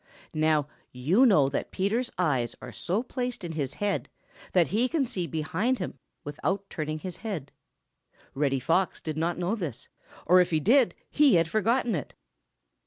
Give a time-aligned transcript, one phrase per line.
[0.33, 4.09] Now, you know that Peter's eyes are so placed in his head
[4.53, 7.51] that he can see behind him without turning his head.
[8.33, 9.89] Reddy Fox did not know this,
[10.25, 12.15] or if he did he had forgotten it.